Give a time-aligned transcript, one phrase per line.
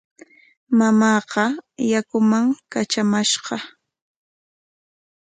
[0.77, 1.43] Mamaaqa
[1.91, 3.57] yakuman katramashqa.